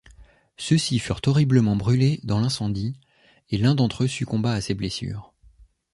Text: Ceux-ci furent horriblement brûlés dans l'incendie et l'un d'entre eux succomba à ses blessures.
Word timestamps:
Ceux-ci 0.57 0.97
furent 0.97 1.21
horriblement 1.27 1.75
brûlés 1.75 2.21
dans 2.23 2.39
l'incendie 2.39 2.95
et 3.51 3.59
l'un 3.59 3.75
d'entre 3.75 4.05
eux 4.05 4.07
succomba 4.07 4.51
à 4.51 4.59
ses 4.59 4.73
blessures. 4.73 5.31